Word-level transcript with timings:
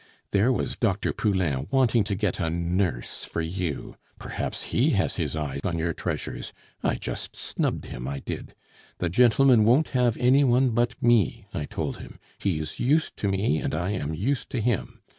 There 0.31 0.51
was 0.51 0.75
Dr. 0.75 1.13
Poulain 1.13 1.67
wanting 1.69 2.03
to 2.05 2.15
get 2.15 2.39
a 2.39 2.49
nurse 2.49 3.23
for 3.23 3.41
you; 3.41 3.97
perhaps 4.17 4.63
he 4.63 4.89
has 4.97 5.17
his 5.17 5.35
eye 5.35 5.59
on 5.63 5.77
your 5.77 5.93
treasures. 5.93 6.53
I 6.81 6.95
just 6.95 7.35
snubbed 7.35 7.85
him, 7.85 8.07
I 8.07 8.17
did. 8.17 8.55
'The 8.97 9.09
gentleman 9.09 9.63
won't 9.63 9.89
have 9.89 10.17
any 10.17 10.43
one 10.43 10.71
but 10.71 10.99
me,' 11.03 11.45
I 11.53 11.65
told 11.65 11.97
him. 11.97 12.17
'He 12.39 12.57
is 12.59 12.79
used 12.79 13.15
to 13.17 13.27
me, 13.27 13.59
and 13.59 13.75
I 13.75 13.91
am 13.91 14.15
used 14.15 14.49
to 14.49 14.59
him. 14.59 15.03